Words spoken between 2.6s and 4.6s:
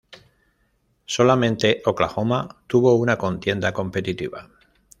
tuvo una contienda competitiva.